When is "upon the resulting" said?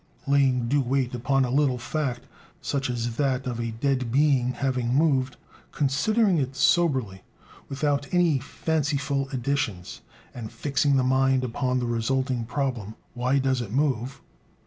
11.43-12.45